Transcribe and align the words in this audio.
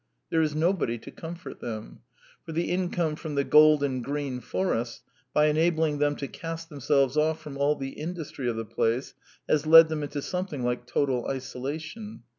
There 0.31 0.41
is 0.41 0.55
nobody 0.55 0.97
to 0.97 1.11
comfort 1.11 1.59
them; 1.59 1.99
for 2.43 2.53
the 2.53 2.71
income 2.71 3.15
from 3.15 3.35
the 3.35 3.43
gold 3.43 3.83
and 3.83 4.03
green 4.03 4.39
forests, 4.39 5.03
by 5.31 5.45
enabling 5.45 5.99
them 5.99 6.15
to 6.15 6.27
cut 6.27 6.65
themselves 6.69 7.17
off 7.17 7.39
from 7.39 7.55
all 7.55 7.75
the 7.75 7.89
industry 7.89 8.49
of 8.49 8.55
the 8.55 8.65
place, 8.65 9.13
has 9.47 9.67
led 9.67 9.89
them 9.89 10.01
into 10.01 10.23
something 10.23 10.63
like 10.63 10.87
total 10.87 11.25
iso 11.25 11.61
lation. 11.61 12.21